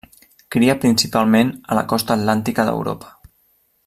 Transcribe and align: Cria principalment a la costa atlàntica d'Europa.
Cria 0.53 0.75
principalment 0.85 1.51
a 1.75 1.79
la 1.81 1.85
costa 1.93 2.17
atlàntica 2.21 2.67
d'Europa. 2.71 3.13